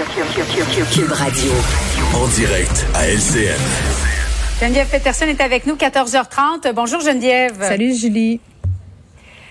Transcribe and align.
Cube 0.00 1.12
Radio. 1.12 1.52
En 2.14 2.26
direct 2.28 2.86
à 2.94 3.06
LCN. 3.06 3.60
Geneviève 4.58 4.88
Peterson 4.88 5.26
est 5.26 5.42
avec 5.42 5.66
nous, 5.66 5.74
14h30. 5.74 6.72
Bonjour 6.72 7.00
Geneviève. 7.00 7.58
Salut 7.60 7.94
Julie. 7.94 8.40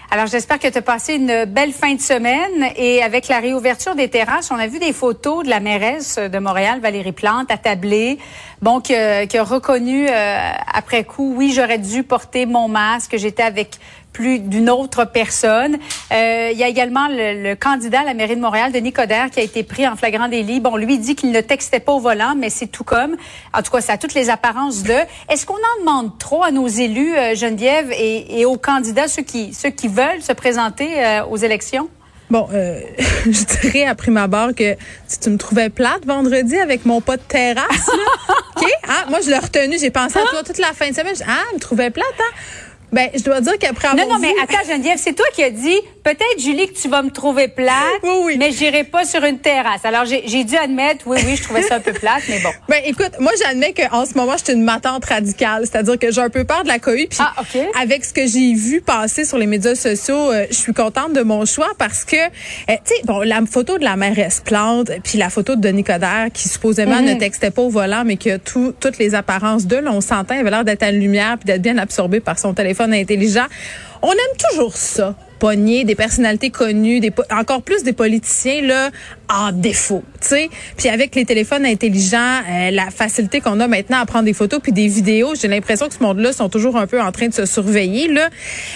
Alors 0.09 0.25
j'espère 0.25 0.57
que 0.57 0.67
tu 0.67 0.75
as 0.75 0.81
passé 0.81 1.13
une 1.13 1.45
belle 1.45 1.71
fin 1.71 1.93
de 1.93 2.01
semaine 2.01 2.71
et 2.77 3.03
avec 3.03 3.27
la 3.27 3.39
réouverture 3.39 3.93
des 3.93 4.07
terrasses, 4.07 4.49
on 4.49 4.55
a 4.55 4.65
vu 4.65 4.79
des 4.79 4.91
photos 4.91 5.43
de 5.43 5.51
la 5.51 5.59
mairesse 5.59 6.17
de 6.17 6.39
Montréal, 6.39 6.79
Valérie 6.79 7.11
Plante, 7.11 7.51
attablée, 7.51 8.17
bon, 8.63 8.79
qui, 8.79 8.95
a, 8.95 9.27
qui 9.27 9.37
a 9.37 9.43
reconnu 9.43 10.07
euh, 10.09 10.51
après 10.73 11.03
coup, 11.03 11.35
oui, 11.37 11.53
j'aurais 11.55 11.77
dû 11.77 12.01
porter 12.01 12.47
mon 12.47 12.67
masque, 12.67 13.17
j'étais 13.17 13.43
avec 13.43 13.75
plus 14.13 14.39
d'une 14.39 14.69
autre 14.69 15.05
personne. 15.05 15.77
Euh, 16.11 16.49
il 16.51 16.57
y 16.57 16.63
a 16.63 16.67
également 16.67 17.07
le, 17.07 17.43
le, 17.43 17.55
candidat 17.55 18.01
à 18.01 18.03
la 18.03 18.13
mairie 18.13 18.35
de 18.35 18.41
Montréal, 18.41 18.71
Denis 18.71 18.91
Coderre, 18.91 19.29
qui 19.29 19.39
a 19.39 19.43
été 19.43 19.63
pris 19.63 19.87
en 19.87 19.95
flagrant 19.95 20.27
délit. 20.27 20.59
Bon, 20.59 20.75
lui 20.75 20.97
dit 20.97 21.15
qu'il 21.15 21.31
ne 21.31 21.41
textait 21.41 21.79
pas 21.79 21.93
au 21.93 21.99
volant, 21.99 22.35
mais 22.37 22.49
c'est 22.49 22.67
tout 22.67 22.83
comme. 22.83 23.15
En 23.53 23.61
tout 23.61 23.71
cas, 23.71 23.81
ça 23.81 23.93
a 23.93 23.97
toutes 23.97 24.13
les 24.13 24.29
apparences 24.29 24.83
de. 24.83 24.95
Est-ce 25.29 25.45
qu'on 25.45 25.53
en 25.53 25.79
demande 25.79 26.17
trop 26.17 26.43
à 26.43 26.51
nos 26.51 26.67
élus, 26.67 27.15
euh, 27.15 27.35
Geneviève, 27.35 27.91
et, 27.91 28.39
et, 28.39 28.45
aux 28.45 28.57
candidats, 28.57 29.07
ceux 29.07 29.23
qui, 29.23 29.53
ceux 29.53 29.69
qui 29.69 29.87
veulent 29.87 30.21
se 30.21 30.33
présenter 30.33 31.03
euh, 31.03 31.25
aux 31.25 31.37
élections? 31.37 31.89
Bon, 32.29 32.47
euh, 32.53 32.79
je 33.25 33.61
dirais 33.61 33.85
à 33.85 33.95
prime 33.95 34.17
abord 34.17 34.53
que 34.55 34.75
si 35.07 35.19
tu 35.19 35.29
me 35.29 35.37
trouvais 35.37 35.69
plate 35.69 36.05
vendredi 36.05 36.57
avec 36.59 36.85
mon 36.85 37.01
pas 37.01 37.17
de 37.17 37.23
terrasse, 37.23 37.89
OK? 38.55 38.65
Ah, 38.87 39.05
moi, 39.09 39.19
je 39.21 39.29
l'ai 39.29 39.39
retenu. 39.39 39.77
J'ai 39.79 39.89
pensé 39.89 40.19
à 40.19 40.23
toi 40.23 40.43
toute 40.43 40.59
la 40.59 40.73
fin 40.73 40.89
de 40.89 40.95
semaine. 40.95 41.15
Ah, 41.27 41.43
me 41.53 41.59
trouvais 41.59 41.89
plate, 41.89 42.05
hein? 42.19 42.35
Ben, 42.91 43.09
je 43.15 43.23
dois 43.23 43.41
dire 43.41 43.57
qu'après 43.59 43.89
avoir 43.89 44.07
Non, 44.07 44.13
non, 44.15 44.19
mais 44.19 44.33
attends, 44.41 44.67
Geneviève, 44.67 44.97
c'est 44.97 45.13
toi 45.13 45.25
qui 45.33 45.43
as 45.43 45.51
dit, 45.51 45.79
peut-être, 46.03 46.39
Julie, 46.39 46.67
que 46.67 46.79
tu 46.79 46.87
vas 46.87 47.01
me 47.01 47.11
trouver 47.11 47.47
plate, 47.47 48.01
oui, 48.03 48.09
oui. 48.23 48.35
mais 48.37 48.51
j'irai 48.51 48.83
pas 48.83 49.05
sur 49.05 49.23
une 49.23 49.39
terrasse. 49.39 49.83
Alors, 49.83 50.05
j'ai 50.05 50.43
dû 50.43 50.55
admettre, 50.55 51.05
oui, 51.07 51.17
oui, 51.25 51.35
je 51.35 51.43
trouvais 51.43 51.61
ça 51.61 51.75
un 51.75 51.79
peu 51.79 51.93
plate, 51.93 52.23
mais 52.29 52.39
bon. 52.39 52.49
Ben, 52.69 52.81
écoute, 52.85 53.13
moi, 53.19 53.31
j'admets 53.41 53.73
qu'en 53.73 54.05
ce 54.05 54.13
moment, 54.15 54.37
je 54.37 54.45
suis 54.45 54.53
une 54.53 54.63
matante 54.63 55.05
radicale. 55.05 55.65
C'est-à-dire 55.65 55.97
que 55.97 56.11
j'ai 56.11 56.21
un 56.21 56.29
peu 56.29 56.43
peur 56.43 56.63
de 56.63 56.67
la 56.67 56.79
cohue. 56.79 57.07
Puis, 57.09 57.19
ah, 57.19 57.33
okay. 57.41 57.67
avec 57.81 58.05
ce 58.05 58.13
que 58.13 58.27
j'ai 58.27 58.53
vu 58.53 58.81
passer 58.81 59.25
sur 59.25 59.37
les 59.37 59.47
médias 59.47 59.75
sociaux, 59.75 60.31
euh, 60.31 60.45
je 60.49 60.55
suis 60.55 60.73
contente 60.73 61.13
de 61.13 61.21
mon 61.21 61.45
choix 61.45 61.71
parce 61.77 62.05
que, 62.05 62.15
euh, 62.15 62.27
tu 62.67 62.75
sais, 62.85 63.01
bon, 63.05 63.19
la 63.21 63.41
photo 63.49 63.77
de 63.77 63.83
la 63.83 63.95
mairesse 63.95 64.41
Plante, 64.45 64.91
puis 65.03 65.17
la 65.17 65.29
photo 65.29 65.55
de 65.55 65.61
Denis 65.61 65.83
Coderre, 65.83 66.27
qui 66.33 66.47
supposément 66.47 66.95
Mhm. 66.95 67.01
mm 67.01 67.07
-hmm. 67.07 67.13
ne 67.15 67.19
textait 67.19 67.51
pas 67.51 67.61
au 67.61 67.69
volant, 67.69 68.03
mais 68.05 68.17
qui 68.17 68.31
a 68.31 68.39
tout, 68.39 68.73
toutes 68.79 68.97
les 68.97 69.15
apparences 69.15 69.65
d'eux, 69.65 69.83
on 69.87 70.01
s'entend, 70.01 70.39
avait 70.39 70.49
l'air 70.49 70.63
d'être 70.63 70.83
à 70.83 70.89
une 70.89 70.99
lumière 70.99 71.37
puis 71.37 71.45
d'être 71.45 71.61
bien 71.61 71.77
absorbé 71.77 72.19
par 72.19 72.37
son 72.39 72.53
téléphone 72.53 72.93
intelligent. 72.93 73.47
On 74.01 74.11
aime 74.11 74.35
toujours 74.49 74.75
ça 74.77 75.15
des 75.85 75.95
personnalités 75.95 76.49
connues, 76.49 76.99
des 76.99 77.11
encore 77.31 77.61
plus 77.61 77.83
des 77.83 77.93
politiciens 77.93 78.61
là 78.61 78.91
en 79.29 79.51
défaut, 79.51 80.03
tu 80.21 80.27
sais. 80.27 80.49
Puis 80.75 80.89
avec 80.89 81.13
les 81.15 81.23
téléphones 81.23 81.65
intelligents, 81.65 82.39
euh, 82.49 82.71
la 82.71 82.89
facilité 82.89 83.41
qu'on 83.41 83.59
a 83.59 83.67
maintenant 83.67 83.99
à 83.99 84.05
prendre 84.05 84.25
des 84.25 84.33
photos 84.33 84.59
puis 84.61 84.71
des 84.71 84.87
vidéos, 84.87 85.35
j'ai 85.39 85.47
l'impression 85.47 85.87
que 85.87 85.93
ce 85.93 86.03
monde-là 86.03 86.33
sont 86.33 86.49
toujours 86.49 86.77
un 86.77 86.87
peu 86.87 86.99
en 86.99 87.11
train 87.11 87.27
de 87.27 87.33
se 87.33 87.45
surveiller 87.45 88.07
là. 88.07 88.29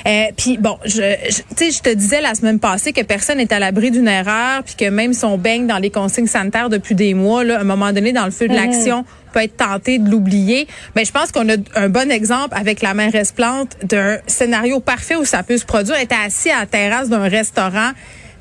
Euh, 0.07 0.25
puis 0.38 0.57
bon, 0.57 0.78
je, 0.85 1.01
je 1.29 1.38
tu 1.38 1.44
sais, 1.55 1.72
je 1.72 1.81
te 1.81 1.89
disais 1.89 2.22
la 2.22 2.35
semaine 2.35 2.59
passée 2.59 2.94
que 2.94 3.01
personne 3.01 3.38
n'est 3.38 3.51
à 3.51 3.59
l'abri 3.59 3.89
d'une 3.89 4.07
erreur, 4.07 4.63
puis 4.63 4.75
que 4.75 4.89
même 4.89 5.13
si 5.13 5.25
on 5.25 5.38
baigne 5.38 5.66
dans 5.66 5.79
les 5.79 5.89
consignes 5.89 6.28
sanitaires 6.28 6.69
depuis 6.69 6.95
des 6.95 7.13
mois 7.13 7.44
là, 7.44 7.57
à 7.57 7.61
un 7.61 7.66
moment 7.66 7.91
donné 7.91 8.11
dans 8.11 8.25
le 8.25 8.31
feu 8.31 8.47
de 8.47 8.53
l'action, 8.53 9.01
mmh 9.01 9.05
peut 9.33 9.41
être 9.41 9.57
tenté 9.57 9.97
de 9.97 10.09
l'oublier. 10.09 10.67
Mais 10.95 11.03
je 11.03 11.11
pense 11.11 11.31
qu'on 11.31 11.49
a 11.49 11.55
un 11.75 11.89
bon 11.89 12.09
exemple 12.09 12.55
avec 12.55 12.81
la 12.81 12.94
mairesse 12.94 13.33
Plante 13.33 13.75
d'un 13.83 14.19
scénario 14.28 14.79
parfait 14.79 15.16
où 15.16 15.25
ça 15.25 15.44
peut 15.44 15.57
se 15.57 15.66
produire. 15.66 15.95
Elle 15.97 16.03
était 16.03 16.16
assise 16.16 16.51
à 16.51 16.59
la 16.61 16.66
terrasse 16.67 17.09
d'un 17.09 17.28
restaurant. 17.28 17.91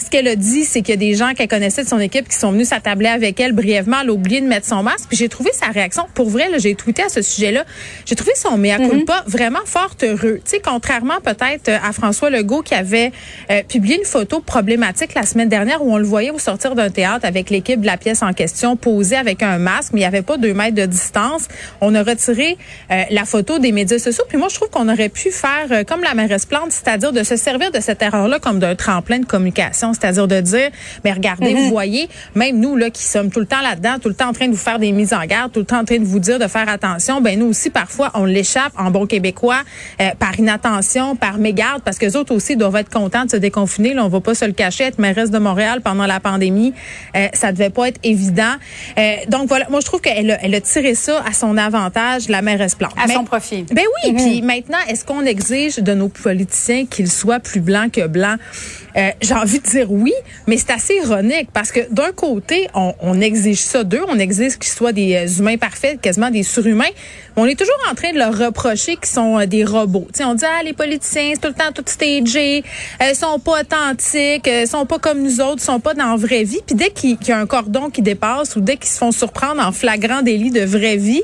Ce 0.04 0.10
qu'elle 0.10 0.28
a 0.28 0.36
dit, 0.36 0.64
c'est 0.64 0.82
qu'il 0.82 0.90
y 0.90 0.92
a 0.94 0.96
des 1.10 1.14
gens 1.14 1.32
qu'elle 1.34 1.48
connaissait 1.48 1.84
de 1.84 1.88
son 1.88 2.00
équipe 2.00 2.28
qui 2.28 2.36
sont 2.36 2.52
venus 2.52 2.68
s'attabler 2.68 3.08
avec 3.08 3.38
elle 3.40 3.52
brièvement. 3.52 3.98
Elle 4.02 4.10
a 4.10 4.12
oublié 4.12 4.40
de 4.40 4.46
mettre 4.46 4.66
son 4.66 4.82
masque. 4.82 5.06
Puis 5.08 5.16
j'ai 5.16 5.28
trouvé 5.28 5.50
sa 5.52 5.66
réaction. 5.66 6.04
Pour 6.14 6.28
vrai, 6.28 6.48
j'ai 6.58 6.74
tweeté 6.74 7.02
à 7.02 7.08
ce 7.08 7.22
sujet-là. 7.22 7.64
J'ai 8.06 8.16
trouvé 8.16 8.32
son 8.34 8.58
mea 8.58 8.78
culpa 8.78 9.20
mm 9.20 9.28
-hmm. 9.28 9.30
vraiment 9.30 9.64
fort 9.64 9.94
heureux. 10.02 10.40
Tu 10.44 10.50
sais, 10.50 10.60
contrairement 10.60 11.20
peut-être 11.22 11.68
à 11.68 11.92
François 11.92 12.30
Legault 12.30 12.62
qui 12.62 12.74
avait 12.74 13.12
euh, 13.50 13.62
publié 13.62 13.96
une 13.98 14.04
photo 14.04 14.40
problématique 14.40 15.14
la 15.14 15.24
semaine 15.24 15.48
dernière 15.48 15.82
où 15.84 15.92
on 15.92 15.98
le 15.98 16.04
voyait 16.14 16.30
au 16.30 16.38
sortir 16.38 16.74
d'un 16.74 16.90
théâtre 16.90 17.24
avec 17.26 17.50
l'équipe 17.50 17.80
de 17.80 17.86
la 17.86 17.96
pièce 17.96 18.22
en 18.22 18.32
question 18.32 18.76
posée 18.76 19.16
avec 19.16 19.42
un 19.42 19.58
masque, 19.58 19.90
mais 19.92 20.00
il 20.00 20.02
n'y 20.02 20.12
avait 20.14 20.22
pas 20.22 20.36
deux 20.36 20.54
mètres 20.54 20.74
de 20.74 20.86
distance. 20.86 21.44
On 21.80 21.94
a 21.94 22.02
retiré 22.02 22.58
euh, 22.90 23.02
la 23.10 23.24
photo 23.24 23.58
des 23.58 23.72
médias 23.72 23.98
sociaux. 23.98 24.24
Puis 24.28 24.38
moi, 24.38 24.48
je 24.50 24.56
trouve 24.56 24.70
qu'on 24.70 24.88
aurait 24.88 25.08
pu 25.08 25.30
faire 25.30 25.68
euh, 25.70 25.84
comme 25.84 26.02
la 26.02 26.14
mairesse 26.14 26.46
Plante, 26.46 26.72
c'est-à-dire 26.72 27.12
de 27.12 27.22
se 27.22 27.36
servir 27.36 27.70
de 27.70 27.80
cette 27.80 28.02
erreur-là 28.02 28.38
comme 28.38 28.58
d'un 28.58 28.74
tremplin 28.74 29.18
de 29.18 29.26
communication 29.26 29.91
c'est-à-dire 29.94 30.28
de 30.28 30.40
dire, 30.40 30.70
mais 31.04 31.12
regardez, 31.12 31.52
mm 31.52 31.56
-hmm. 31.56 31.62
vous 31.64 31.70
voyez, 31.70 32.08
même 32.34 32.58
nous 32.58 32.76
là 32.76 32.90
qui 32.90 33.02
sommes 33.02 33.30
tout 33.30 33.40
le 33.40 33.46
temps 33.46 33.62
là-dedans, 33.62 33.96
tout 34.00 34.08
le 34.08 34.14
temps 34.14 34.28
en 34.28 34.32
train 34.32 34.46
de 34.46 34.52
vous 34.52 34.64
faire 34.68 34.78
des 34.78 34.92
mises 34.92 35.12
en 35.12 35.24
garde, 35.24 35.52
tout 35.52 35.60
le 35.60 35.66
temps 35.66 35.80
en 35.80 35.84
train 35.84 35.98
de 35.98 36.04
vous 36.04 36.18
dire 36.18 36.38
de 36.38 36.48
faire 36.48 36.68
attention, 36.68 37.20
ben 37.20 37.38
nous 37.38 37.46
aussi 37.46 37.70
parfois 37.70 38.10
on 38.14 38.24
l'échappe 38.24 38.72
en 38.78 38.90
bon 38.90 39.06
québécois 39.06 39.62
euh, 40.00 40.10
par 40.18 40.38
inattention, 40.38 41.16
par 41.16 41.38
mégarde, 41.38 41.82
parce 41.84 41.98
que 41.98 42.06
les 42.06 42.16
autres 42.16 42.34
aussi 42.34 42.56
doivent 42.56 42.76
être 42.76 42.90
contents 42.90 43.24
de 43.24 43.30
se 43.30 43.36
déconfiner. 43.36 43.94
Là, 43.94 44.04
on 44.04 44.08
va 44.08 44.20
pas 44.20 44.34
se 44.34 44.44
le 44.44 44.52
cacher, 44.52 44.84
être 44.84 44.98
mairesse 44.98 45.30
de 45.30 45.38
Montréal 45.38 45.80
pendant 45.82 46.06
la 46.06 46.20
pandémie, 46.20 46.72
euh, 47.16 47.28
ça 47.32 47.52
devait 47.52 47.70
pas 47.70 47.88
être 47.88 48.00
évident. 48.02 48.54
Euh, 48.98 49.16
donc 49.28 49.48
voilà, 49.48 49.66
moi 49.70 49.80
je 49.80 49.86
trouve 49.86 50.00
qu'elle 50.00 50.30
a, 50.30 50.38
elle 50.44 50.54
a 50.54 50.60
tiré 50.60 50.94
ça 50.94 51.22
à 51.26 51.32
son 51.32 51.56
avantage, 51.56 52.28
la 52.28 52.42
mairesse 52.42 52.74
Plante. 52.74 52.94
À 52.96 53.06
mais, 53.06 53.14
son 53.14 53.24
profit. 53.24 53.64
Ben 53.72 53.84
oui, 53.94 54.12
mm 54.12 54.16
-hmm. 54.16 54.22
puis 54.22 54.42
maintenant, 54.42 54.82
est-ce 54.88 55.04
qu'on 55.04 55.24
exige 55.34 55.76
de 55.76 55.94
nos 55.94 56.08
politiciens 56.08 56.86
qu'ils 56.86 57.10
soient 57.10 57.40
plus 57.40 57.60
blancs 57.60 57.92
que 57.92 58.06
blancs? 58.06 58.38
Euh, 58.96 59.10
J'ai 59.20 59.34
envie 59.34 59.58
de 59.58 59.66
dire 59.66 59.90
oui, 59.90 60.12
mais 60.46 60.56
c'est 60.56 60.70
assez 60.70 60.94
ironique 60.96 61.48
parce 61.52 61.72
que 61.72 61.80
d'un 61.90 62.12
côté, 62.12 62.68
on, 62.74 62.94
on, 63.00 63.20
exige 63.20 63.60
ça 63.60 63.84
d'eux, 63.84 64.02
on 64.08 64.18
exige 64.18 64.58
qu'ils 64.58 64.72
soient 64.72 64.92
des 64.92 65.38
humains 65.38 65.56
parfaits, 65.56 66.00
quasiment 66.00 66.30
des 66.30 66.42
surhumains. 66.42 66.84
On 67.36 67.46
est 67.46 67.58
toujours 67.58 67.78
en 67.90 67.94
train 67.94 68.12
de 68.12 68.18
leur 68.18 68.36
reprocher 68.36 68.96
qu'ils 68.96 69.06
sont 69.06 69.38
euh, 69.38 69.46
des 69.46 69.64
robots. 69.64 70.06
T'sais, 70.12 70.24
on 70.24 70.34
dit 70.34 70.44
ah 70.46 70.62
les 70.62 70.74
politiciens, 70.74 71.30
c'est 71.34 71.40
tout 71.40 71.48
le 71.48 71.54
temps 71.54 71.72
tout 71.74 71.84
stagé, 71.86 72.62
elles 72.98 73.16
sont 73.16 73.38
pas 73.38 73.60
authentiques, 73.62 74.46
elles 74.46 74.68
sont 74.68 74.84
pas 74.84 74.98
comme 74.98 75.22
nous 75.22 75.40
autres, 75.40 75.62
sont 75.62 75.80
pas 75.80 75.94
dans 75.94 76.10
la 76.10 76.16
vraie 76.16 76.44
vie. 76.44 76.60
Puis 76.66 76.76
dès 76.76 76.90
qu'il 76.90 77.16
y 77.26 77.32
a 77.32 77.38
un 77.38 77.46
cordon 77.46 77.88
qui 77.88 78.02
dépasse 78.02 78.56
ou 78.56 78.60
dès 78.60 78.76
qu'ils 78.76 78.90
se 78.90 78.98
font 78.98 79.12
surprendre 79.12 79.66
en 79.66 79.72
flagrant 79.72 80.22
délit 80.22 80.50
de 80.50 80.64
vraie 80.64 80.96
vie, 80.96 81.22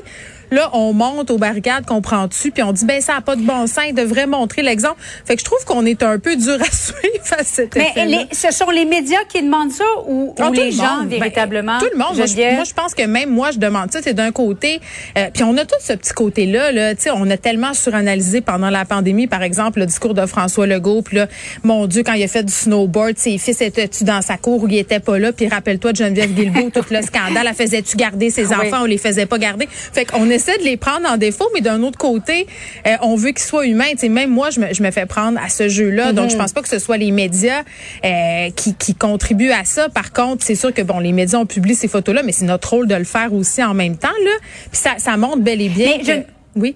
Là, 0.51 0.69
on 0.73 0.93
monte 0.93 1.31
aux 1.31 1.37
barricades, 1.37 1.85
comprends-tu, 1.85 2.51
puis 2.51 2.63
on 2.63 2.71
dit 2.71 2.85
ben 2.85 3.01
ça 3.01 3.13
n'a 3.13 3.21
pas 3.21 3.35
de 3.35 3.41
bon 3.41 3.67
sens, 3.67 3.85
il 3.87 3.93
devrait 3.93 4.27
montrer 4.27 4.61
l'exemple. 4.61 4.97
Fait 5.25 5.35
que 5.35 5.41
je 5.41 5.45
trouve 5.45 5.63
qu'on 5.65 5.85
est 5.85 6.03
un 6.03 6.19
peu 6.19 6.35
dur 6.35 6.57
à 6.59 6.71
suivre 6.71 7.33
à 7.37 7.43
cet 7.43 7.75
Mais 7.75 7.93
les, 8.05 8.27
ce 8.31 8.51
sont 8.51 8.69
les 8.69 8.85
médias 8.85 9.23
qui 9.27 9.41
demandent 9.41 9.71
ça 9.71 9.83
ou, 10.07 10.33
ah, 10.39 10.49
ou 10.49 10.53
les 10.53 10.71
gens 10.71 11.01
monde. 11.01 11.09
véritablement 11.09 11.79
ben, 11.79 11.85
Tout 11.85 11.91
le 11.93 11.97
monde. 11.97 12.15
Moi 12.15 12.25
je, 12.25 12.55
moi 12.55 12.63
je, 12.63 12.73
pense 12.73 12.95
que 12.95 13.03
même 13.03 13.29
moi 13.29 13.51
je 13.51 13.59
demande 13.59 13.91
ça. 13.91 13.99
C'est 14.01 14.13
d'un 14.13 14.31
côté, 14.31 14.81
euh, 15.17 15.29
puis 15.33 15.43
on 15.43 15.55
a 15.57 15.65
tout 15.65 15.75
ce 15.81 15.93
petit 15.93 16.13
côté-là. 16.13 16.71
Là, 16.71 16.95
tu 16.95 17.03
sais, 17.03 17.11
on 17.11 17.29
a 17.29 17.37
tellement 17.37 17.73
suranalysé 17.73 18.41
pendant 18.41 18.69
la 18.69 18.85
pandémie, 18.85 19.27
par 19.27 19.43
exemple, 19.43 19.79
le 19.79 19.85
discours 19.85 20.13
de 20.13 20.25
François 20.25 20.67
Legault. 20.67 21.01
Puis 21.01 21.17
là, 21.17 21.27
mon 21.63 21.87
Dieu, 21.87 22.03
quand 22.03 22.13
il 22.13 22.23
a 22.23 22.27
fait 22.27 22.43
du 22.43 22.53
snowboard, 22.53 23.17
ses 23.17 23.37
fils 23.37 23.61
étaient-tu 23.61 24.03
dans 24.03 24.21
sa 24.21 24.37
cour 24.37 24.63
ou 24.63 24.67
il 24.67 24.77
était 24.77 24.99
pas 24.99 25.19
là? 25.19 25.31
Puis 25.31 25.47
rappelle-toi 25.47 25.91
de 25.91 25.97
Geneviève 25.97 26.33
Guilbeault, 26.33 26.69
tout 26.73 26.85
le 26.91 27.01
scandale. 27.01 27.47
Elle 27.47 27.55
faisait-tu 27.55 27.97
garder 27.97 28.29
ses 28.29 28.47
enfants 28.47 28.59
oui. 28.63 28.79
On 28.81 28.85
les 28.85 28.97
faisait 28.97 29.25
pas 29.25 29.37
garder? 29.37 29.67
Fait 29.69 30.05
qu'on 30.05 30.29
essaie 30.39 30.57
de 30.57 30.63
les 30.63 30.77
prendre 30.77 31.07
en 31.07 31.17
défaut, 31.17 31.47
mais 31.53 31.61
d'un 31.61 31.81
autre 31.83 31.97
côté, 31.97 32.47
euh, 32.87 32.95
on 33.01 33.15
veut 33.15 33.31
qu'ils 33.31 33.47
soient 33.51 33.65
humains. 33.65 33.93
T'sais, 33.95 34.09
même 34.09 34.29
moi, 34.29 34.49
je 34.49 34.59
me, 34.59 34.73
je 34.73 34.81
me 34.81 34.91
fais 34.91 35.05
prendre 35.05 35.39
à 35.39 35.49
ce 35.49 35.67
jeu-là. 35.69 36.07
Mm 36.07 36.09
-hmm. 36.09 36.15
Donc, 36.15 36.29
je 36.31 36.37
pense 36.37 36.53
pas 36.53 36.61
que 36.61 36.69
ce 36.69 36.79
soit 36.79 36.97
les 36.97 37.11
médias 37.11 37.63
euh, 37.63 38.49
qui, 38.55 38.73
qui 38.83 38.93
contribuent 38.95 39.51
à 39.51 39.65
ça. 39.65 39.89
Par 39.89 40.09
contre, 40.13 40.45
c'est 40.45 40.59
sûr 40.63 40.73
que 40.73 40.81
bon, 40.81 40.99
les 40.99 41.11
médias 41.11 41.39
ont 41.39 41.45
publié 41.45 41.75
ces 41.75 41.87
photos-là, 41.87 42.21
mais 42.23 42.33
c'est 42.37 42.45
notre 42.45 42.69
rôle 42.73 42.87
de 42.87 42.95
le 42.95 43.09
faire 43.15 43.33
aussi 43.33 43.61
en 43.63 43.73
même 43.73 43.97
temps. 43.97 44.19
Là. 44.27 44.35
Puis 44.71 44.81
ça, 44.85 44.91
ça 44.97 45.17
montre 45.17 45.41
bel 45.49 45.61
et 45.61 45.69
bien. 45.69 45.91
Mais 45.97 45.99
que... 45.99 46.05
je... 46.05 46.13
Oui. 46.55 46.75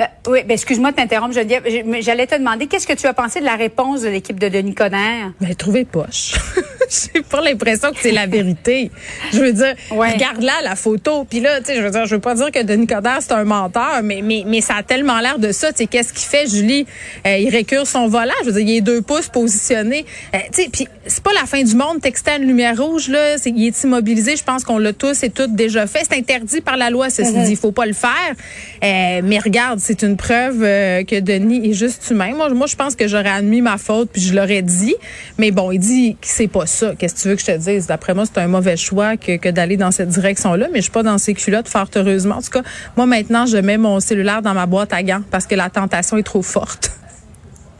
Euh, 0.00 0.04
oui, 0.28 0.40
ben 0.46 0.52
excuse-moi 0.52 0.90
de 0.92 0.96
t'interrompre, 0.96 1.34
Geneviève. 1.34 1.64
J'allais 2.00 2.26
te 2.26 2.34
demander, 2.34 2.66
qu'est-ce 2.66 2.86
que 2.86 2.94
tu 2.94 3.06
as 3.06 3.12
pensé 3.12 3.40
de 3.40 3.44
la 3.44 3.56
réponse 3.56 4.02
de 4.02 4.08
l'équipe 4.08 4.38
de 4.40 4.48
Denis 4.48 4.74
Coderre? 4.74 5.32
Ben, 5.40 5.54
trouvé 5.54 5.84
poche. 5.84 6.32
j'ai 6.90 7.22
pas 7.22 7.40
l'impression 7.40 7.90
que 7.90 7.98
c'est 8.00 8.10
la 8.10 8.26
vérité. 8.26 8.90
Je 9.32 9.38
veux 9.38 9.52
dire, 9.52 9.74
regarde 9.90 10.42
là 10.42 10.54
la 10.62 10.74
photo. 10.74 11.24
Puis 11.24 11.40
là, 11.40 11.60
tu 11.60 11.66
sais, 11.66 11.76
je 11.76 11.82
veux 11.82 11.90
dire, 11.90 12.06
je 12.06 12.14
veux 12.16 12.20
pas 12.20 12.34
dire 12.34 12.50
que 12.50 12.62
Denis 12.62 12.86
Coderre 12.86 13.18
c'est 13.20 13.32
un 13.32 13.44
menteur, 13.44 14.00
mais 14.02 14.20
mais 14.22 14.42
mais 14.46 14.60
ça 14.60 14.74
a 14.76 14.82
tellement 14.82 15.20
l'air 15.20 15.38
de 15.38 15.52
ça. 15.52 15.72
Tu 15.72 15.78
sais, 15.78 15.86
qu'est-ce 15.86 16.12
qu'il 16.12 16.28
fait, 16.28 16.48
Julie? 16.48 16.86
Euh, 17.26 17.36
Il 17.38 17.50
récure 17.50 17.86
son 17.86 18.08
volant. 18.08 18.32
Je 18.40 18.50
veux 18.50 18.60
dire, 18.60 18.68
il 18.68 18.76
est 18.78 18.80
deux 18.80 19.02
pouces 19.02 19.28
positionné. 19.28 20.04
Euh, 20.34 20.38
tu 20.52 20.62
sais, 20.62 20.68
puis 20.72 20.88
c'est 21.06 21.22
pas 21.22 21.32
la 21.32 21.46
fin 21.46 21.62
du 21.62 21.74
monde. 21.74 22.00
Texter 22.00 22.32
une 22.38 22.46
lumière 22.46 22.76
rouge 22.76 23.08
là, 23.08 23.38
c'est 23.38 23.50
il 23.50 23.66
est 23.66 23.82
immobilisé. 23.84 24.36
Je 24.36 24.44
pense 24.44 24.64
qu'on 24.64 24.78
l'a 24.78 24.92
tous 24.92 25.22
et 25.22 25.30
toutes 25.30 25.54
déjà 25.54 25.86
fait. 25.86 26.00
C'est 26.10 26.18
interdit 26.18 26.60
par 26.60 26.76
la 26.76 26.90
loi. 26.90 27.10
Ceci 27.10 27.32
mm-hmm. 27.32 27.44
dit, 27.44 27.50
il 27.52 27.56
faut 27.56 27.72
pas 27.72 27.86
le 27.86 27.92
faire. 27.92 28.34
Euh, 28.82 29.20
mais 29.22 29.38
regarde, 29.38 29.78
c'est 29.80 30.02
une 30.02 30.16
preuve 30.16 30.60
que 31.04 31.20
Denis 31.20 31.70
est 31.70 31.74
juste 31.74 32.10
humain. 32.10 32.32
Moi, 32.34 32.48
moi, 32.50 32.66
je 32.66 32.76
pense 32.76 32.96
que 32.96 33.06
j'aurais 33.06 33.30
admis 33.30 33.60
ma 33.60 33.78
faute 33.78 34.10
puis 34.12 34.22
je 34.22 34.34
l'aurais 34.34 34.62
dit. 34.62 34.94
Mais 35.38 35.50
bon, 35.50 35.70
il 35.70 35.78
dit 35.78 36.16
que 36.20 36.26
c'est 36.26 36.48
pas 36.48 36.66
ça. 36.66 36.79
Qu'est-ce 36.98 37.14
que 37.14 37.20
tu 37.20 37.28
veux 37.28 37.36
que 37.36 37.42
je 37.42 37.46
te 37.46 37.56
dise? 37.56 37.86
D'après 37.86 38.14
moi, 38.14 38.24
c'est 38.26 38.40
un 38.40 38.48
mauvais 38.48 38.76
choix 38.76 39.16
que, 39.16 39.36
que 39.36 39.48
d'aller 39.48 39.76
dans 39.76 39.90
cette 39.90 40.08
direction-là, 40.08 40.68
mais 40.72 40.78
je 40.78 40.82
suis 40.82 40.92
pas 40.92 41.02
dans 41.02 41.18
ces 41.18 41.34
culottes, 41.34 41.68
fort 41.68 41.88
heureusement. 41.96 42.36
En 42.36 42.42
tout 42.42 42.50
cas, 42.50 42.62
moi, 42.96 43.06
maintenant, 43.06 43.46
je 43.46 43.56
mets 43.56 43.78
mon 43.78 44.00
cellulaire 44.00 44.42
dans 44.42 44.54
ma 44.54 44.66
boîte 44.66 44.92
à 44.92 45.02
gants 45.02 45.22
parce 45.30 45.46
que 45.46 45.54
la 45.54 45.70
tentation 45.70 46.16
est 46.16 46.22
trop 46.22 46.42
forte. 46.42 46.90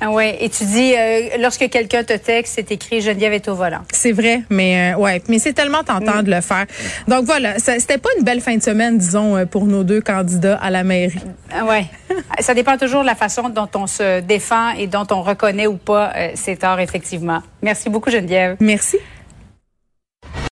Ah 0.02 0.10
ouais, 0.10 0.38
et 0.40 0.48
tu 0.48 0.64
dis 0.64 0.94
euh, 0.96 1.36
lorsque 1.40 1.68
quelqu'un 1.68 2.02
te 2.02 2.14
texte, 2.14 2.54
c'est 2.56 2.72
écrit 2.72 3.02
Geneviève 3.02 3.34
est 3.34 3.48
au 3.48 3.54
volant. 3.54 3.82
C'est 3.92 4.12
vrai, 4.12 4.42
mais 4.48 4.94
euh, 4.94 4.98
ouais, 4.98 5.22
mais 5.28 5.38
c'est 5.38 5.52
tellement 5.52 5.84
tentant 5.84 6.20
mm. 6.20 6.22
de 6.22 6.30
le 6.30 6.40
faire. 6.40 6.64
Donc 7.06 7.26
voilà, 7.26 7.58
c'était 7.58 7.98
pas 7.98 8.08
une 8.16 8.24
belle 8.24 8.40
fin 8.40 8.56
de 8.56 8.62
semaine, 8.62 8.96
disons, 8.96 9.36
euh, 9.36 9.44
pour 9.44 9.66
nos 9.66 9.84
deux 9.84 10.00
candidats 10.00 10.56
à 10.56 10.70
la 10.70 10.84
mairie. 10.84 11.20
Ah 11.54 11.66
ouais, 11.66 11.84
ça 12.38 12.54
dépend 12.54 12.76
toujours 12.76 13.02
de 13.02 13.06
la 13.06 13.14
façon 13.14 13.48
dont 13.48 13.68
on 13.74 13.86
se 13.86 14.20
défend 14.20 14.70
et 14.70 14.86
dont 14.86 15.06
on 15.10 15.22
reconnaît 15.22 15.66
ou 15.66 15.76
pas 15.76 16.12
ses 16.34 16.56
torts 16.56 16.80
effectivement. 16.80 17.42
Merci 17.62 17.90
beaucoup 17.90 18.10
Geneviève. 18.10 18.56
Merci. 18.60 18.98